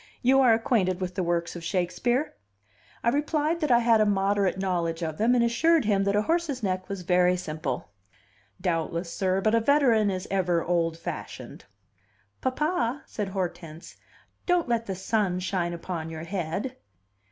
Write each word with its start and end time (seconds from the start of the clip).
"You 0.23 0.39
are 0.41 0.51
acquainted 0.51 0.99
with 0.99 1.13
the 1.13 1.21
works 1.21 1.55
of 1.55 1.63
Shakespeare?" 1.63 2.33
I 3.03 3.09
replied 3.09 3.59
that 3.59 3.69
I 3.69 3.77
had 3.77 4.01
a 4.01 4.05
moderate 4.07 4.57
knowledge 4.57 5.03
of 5.03 5.19
them, 5.19 5.35
and 5.35 5.43
assured 5.43 5.85
him 5.85 6.05
that 6.05 6.15
a 6.15 6.23
horse's 6.23 6.63
neck 6.63 6.89
was 6.89 7.03
very 7.03 7.37
simple. 7.37 7.91
"Doubtless, 8.59 9.13
sir; 9.13 9.41
but 9.41 9.53
a 9.53 9.59
veteran 9.59 10.09
is 10.09 10.27
ever 10.31 10.65
old 10.65 10.97
fashioned." 10.97 11.65
"Papa," 12.41 13.03
said 13.05 13.27
Hortense, 13.29 13.97
"don't 14.47 14.67
let 14.67 14.87
the 14.87 14.95
sun 14.95 15.39
shine 15.39 15.71
upon 15.71 16.09
your 16.09 16.23
head." 16.23 16.77